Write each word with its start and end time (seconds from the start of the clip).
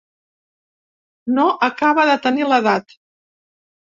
No 1.35 1.45
acaba 1.67 2.05
de 2.11 2.15
tenir 2.23 2.47
l'edat. 2.53 2.97